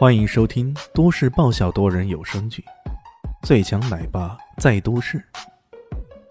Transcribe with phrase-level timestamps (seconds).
[0.00, 2.64] 欢迎收听都市爆笑多人有声剧
[3.46, 5.18] 《最强奶爸在都市》，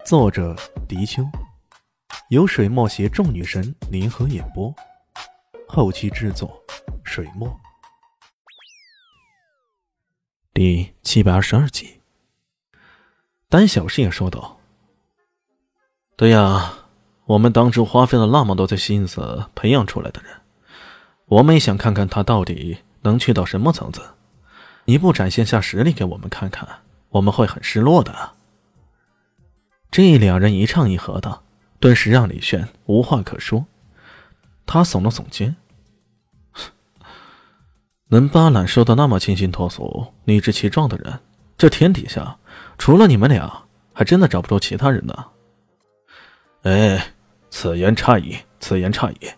[0.04, 0.56] 作者：
[0.88, 1.22] 迪秋，
[2.30, 4.74] 由水墨携众女神联合演播，
[5.68, 6.60] 后期制作：
[7.04, 7.48] 水墨。
[10.52, 12.00] 第七百二十二集，
[13.48, 14.58] 丹小师也说道
[16.18, 16.72] ：“对呀，
[17.24, 20.40] 我们当初花费了那么多的心思培养出来的人，
[21.26, 24.02] 我们也想看看他到底。”能去到什么层次？
[24.86, 26.68] 你不展现下实力给我们看看，
[27.10, 28.32] 我们会很失落的。
[29.90, 31.42] 这两人一唱一和的，
[31.78, 33.66] 顿时让李炫无话可说。
[34.66, 35.56] 他耸了耸肩，
[38.08, 41.20] 能把懒说的那么清新脱俗、理直气壮的人，
[41.58, 42.38] 这天底下
[42.78, 45.14] 除了你们俩，还真的找不出其他人呢。
[46.62, 47.12] 哎，
[47.50, 49.30] 此言差矣，此言差矣。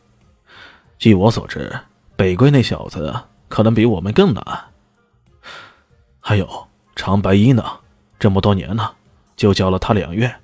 [0.98, 1.74] 据我所知，
[2.16, 3.15] 北归那小子。
[3.52, 4.42] 可能比我们更难。
[6.20, 7.63] 还有长白衣呢，
[8.18, 8.95] 这么多年了，
[9.37, 10.35] 就教了他两月。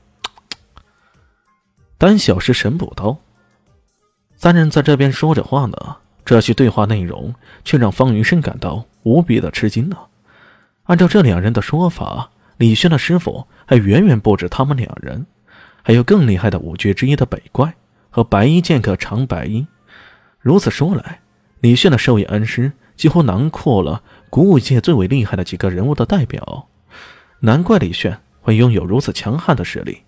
[1.97, 3.17] 丹小师神补刀。
[4.37, 9.97] 三人在这边说着话呢，这句对话内容却让方云生感到无比的吃惊呢。
[10.83, 15.25] 按照这两人的说法，李轩的师傅还远远不止他们两人，
[15.83, 17.73] 还有更厉害的五绝之一的北怪
[18.11, 19.67] 和白衣剑客长白衣。
[20.41, 21.21] 如此说来，
[21.61, 22.71] 李炫的授业恩师。
[22.99, 26.69] 几乎囊括了古武界最为厉害的几个人物的代表，
[27.39, 30.03] 难怪李炫会拥有如此强悍的实力。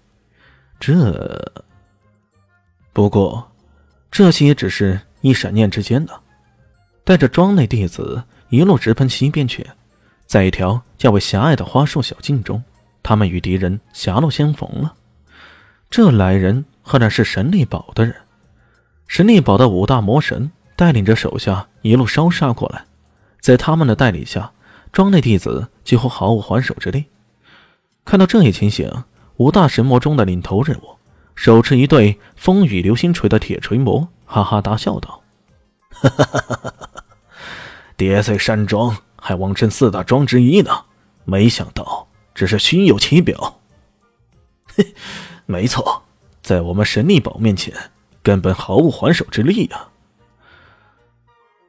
[0.80, 1.52] 这
[2.92, 3.52] 不过，
[4.10, 6.20] 这些也只是一闪念之间的。
[7.04, 9.64] 带着庄内弟子一路直奔西边去，
[10.26, 12.62] 在一条较为狭隘的花树小径中，
[13.04, 14.94] 他们与敌人狭路相逢了。
[15.88, 18.14] 这来人赫然是神力堡的人，
[19.06, 20.50] 神力堡的五大魔神。
[20.80, 22.86] 带领着手下一路烧杀过来，
[23.38, 24.52] 在他们的带领下，
[24.90, 27.04] 庄内弟子几乎毫无还手之力。
[28.02, 28.90] 看到这一情形，
[29.36, 30.96] 五大神魔中的领头人物，
[31.34, 35.22] 手持一对风雨流星锤的铁锤魔，哈哈大笑道
[35.92, 37.04] ：“哈哈哈哈哈！
[37.98, 40.86] 叠在山庄还妄称四大庄之一呢，
[41.26, 43.60] 没想到只是虚有其表。
[44.74, 44.94] 嘿，
[45.44, 46.04] 没错，
[46.40, 47.74] 在我们神力堡面前，
[48.22, 49.88] 根本毫无还手之力呀。”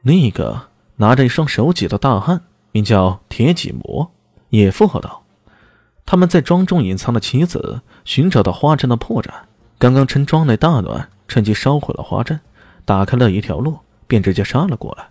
[0.02, 2.42] 另一个拿着一双手戟的大汉，
[2.72, 4.10] 名叫铁戟魔，
[4.48, 5.22] 也附和道
[6.04, 9.30] ：“他们在庄中隐藏的棋子，寻找到花阵的破绽，
[9.78, 12.40] 刚刚趁庄内大乱，趁机烧毁了花阵，
[12.84, 15.06] 打开了一条路，便直接杀了过来。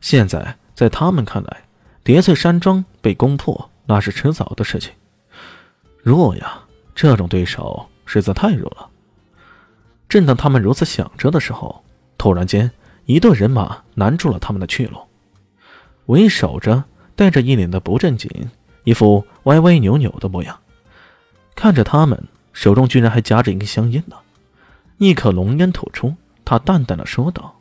[0.00, 1.62] 现在在他们看来，
[2.02, 4.92] 叠翠山庄被攻破，那是迟早的事情。
[6.02, 6.64] 弱呀，
[6.96, 8.88] 这种对手实在太弱了。”
[10.08, 11.84] 正当他们如此想着的时候，
[12.18, 12.68] 突然间。
[13.06, 14.98] 一队人马拦住了他们的去路，
[16.06, 16.84] 为首着
[17.14, 18.30] 带着一脸的不正经，
[18.84, 20.58] 一副歪歪扭扭的模样。
[21.54, 22.22] 看着他们
[22.52, 24.16] 手中居然还夹着一根香烟呢，
[24.98, 26.14] 一口浓烟吐出，
[26.44, 27.60] 他淡淡的说道：“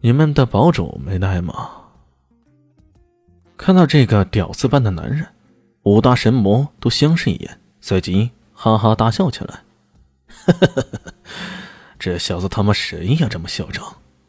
[0.00, 1.70] 你们的堡主没来吗？”
[3.56, 5.26] 看到这个屌丝般的男人，
[5.84, 9.62] 五大神魔都相视一眼，随即哈哈大笑起来。
[10.28, 11.05] 哈哈
[12.06, 13.26] 这小子他妈谁呀？
[13.28, 13.84] 这么嚣张，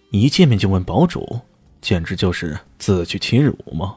[0.09, 1.39] 一见面就问堡主，
[1.79, 3.95] 简直就是自取其辱吗？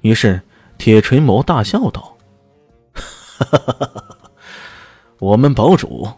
[0.00, 0.40] 于是
[0.78, 2.16] 铁锤魔大笑道
[2.96, 4.18] ：“哈哈哈
[5.18, 6.10] 我们堡主，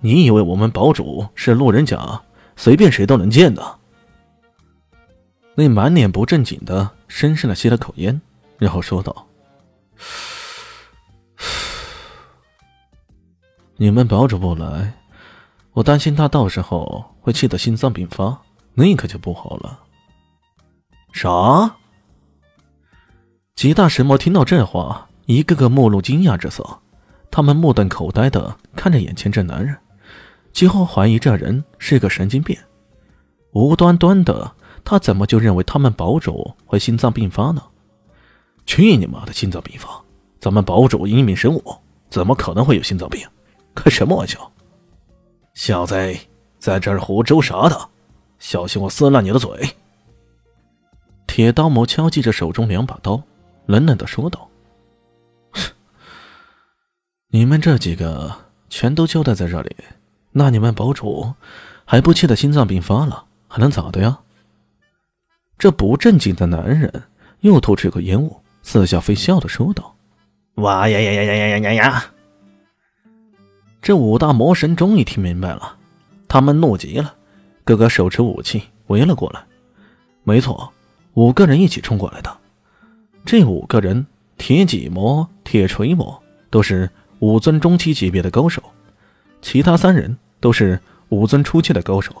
[0.00, 2.20] 你以为我们堡主是路人甲，
[2.54, 3.78] 随便谁都能见的？”
[5.56, 8.20] 那满脸不正经的深深的吸了口烟，
[8.58, 9.26] 然后说道
[13.78, 14.92] ：“你们堡主不来。”
[15.80, 18.38] 我担心他到时候会气得心脏病发，
[18.74, 19.80] 那可就不好了。
[21.10, 21.74] 啥？
[23.54, 26.80] 几大神魔听到这话，一个个目露惊讶之色，
[27.30, 29.74] 他们目瞪口呆的看着眼前这男人，
[30.52, 32.54] 几乎怀疑这人是个神经病。
[33.52, 34.52] 无端端的，
[34.84, 37.62] 他怎么就认为他们堡主会心脏病发呢？
[38.66, 39.88] 去你妈的心脏病发！
[40.40, 41.74] 咱们堡主英明神武，
[42.10, 43.26] 怎么可能会有心脏病？
[43.74, 44.52] 开什么玩笑！
[45.60, 45.94] 小子，
[46.58, 47.78] 在这儿胡诌啥的？
[48.38, 49.76] 小心我撕烂你的嘴！
[51.26, 53.22] 铁刀魔敲击着手中两把刀，
[53.66, 54.48] 冷冷的说道
[57.28, 58.34] ：“你们这几个
[58.70, 59.76] 全都交代在这里，
[60.30, 61.30] 那你们堡主
[61.84, 64.18] 还不气得心脏病发了，还能咋的呀？”
[65.58, 67.02] 这不正经的男人
[67.40, 69.94] 又吐出一口烟雾，似笑非笑的说道
[70.56, 72.04] ：“哇呀呀呀呀呀呀呀！”
[73.82, 75.76] 这五大魔神终于听明白了，
[76.28, 77.14] 他们怒极了，
[77.64, 79.42] 个个手持武器围了过来。
[80.22, 80.70] 没错，
[81.14, 82.36] 五个人一起冲过来的。
[83.24, 84.06] 这五个人，
[84.36, 86.88] 铁戟魔、铁锤魔都是
[87.20, 88.62] 武尊中期级别的高手，
[89.40, 90.78] 其他三人都是
[91.08, 92.14] 武尊初期的高手。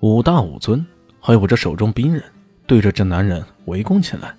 [0.00, 0.84] 五大武尊
[1.20, 2.22] 还有着手中兵刃，
[2.66, 4.34] 对着这男人围攻起来。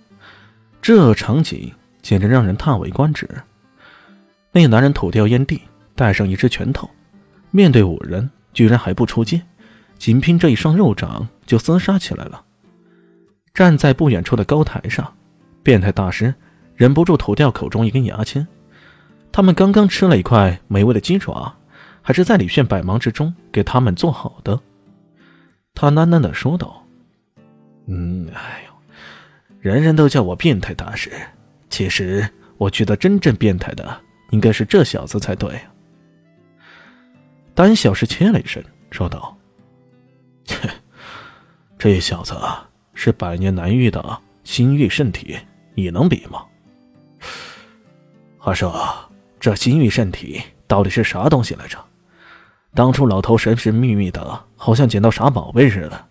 [0.82, 1.74] 这场景
[2.04, 3.28] 简直让人叹为观止。
[4.52, 5.60] 那男人吐掉烟蒂，
[5.96, 6.90] 带上一只拳头，
[7.52, 9.42] 面对五人，居然还不出剑，
[9.98, 12.44] 仅凭这一双肉掌就厮杀起来了。
[13.54, 15.14] 站在不远处的高台上，
[15.64, 16.36] 变态大师
[16.76, 18.46] 忍不住吐掉口中一根牙签。
[19.32, 21.56] 他们刚刚吃了一块美味的鸡爪，
[22.02, 24.60] 还是在李炫百忙之中给他们做好的。
[25.74, 26.86] 他喃喃地说道
[27.88, 28.74] ：“嗯，哎呦，
[29.60, 31.12] 人人都叫我变态大师，
[31.70, 34.02] 其实我觉得真正变态的……”
[34.32, 35.58] 应该是这小子才对。
[37.56, 38.62] 胆小是切了一声，
[38.92, 39.36] 说道
[40.44, 40.58] ：“切，
[41.80, 42.36] 这小子
[42.94, 45.38] 是百年难遇的心域圣体，
[45.74, 46.44] 你能比吗？”
[48.38, 49.10] 话说，
[49.40, 51.80] 这心域圣体到底是啥东西来着？
[52.74, 56.06] 当初老头神神秘秘的，好像捡到啥宝贝似的。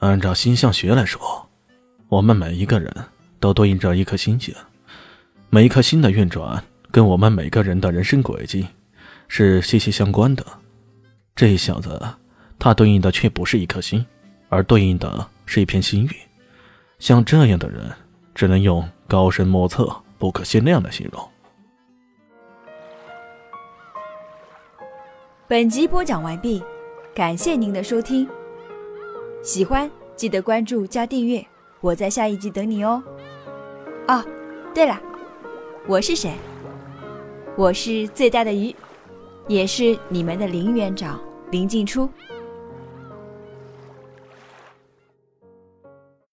[0.00, 1.48] 按照星象学来说，
[2.08, 2.92] 我们每一个人
[3.38, 4.52] 都对应着一颗星星。
[5.50, 8.66] 每一颗星的运转跟我们每个人的人生轨迹
[9.36, 10.46] 是息息相关的。
[11.34, 12.00] 这小子，
[12.56, 14.06] 他对应的却不是一颗心，
[14.48, 16.16] 而对应的是一片心域。
[17.00, 17.90] 像这样的人，
[18.32, 21.28] 只能用高深莫测、不可限量的形容。
[25.48, 26.62] 本集播讲完毕，
[27.12, 28.28] 感谢您的收听。
[29.42, 31.44] 喜欢记得关注加订阅，
[31.80, 33.02] 我在下一集等你哦。
[34.06, 34.24] 哦，
[34.72, 34.96] 对了。
[35.88, 36.34] 我是谁？
[37.56, 38.72] 我是最大的鱼，
[39.46, 41.20] 也是你们的林园长
[41.50, 42.08] 林静初。